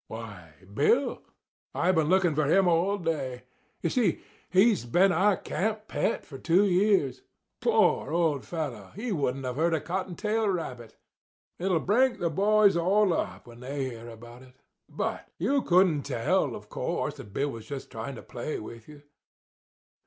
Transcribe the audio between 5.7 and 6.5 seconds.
pet for